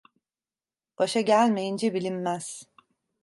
[0.97, 2.65] Başa gelmeyince bilinmez.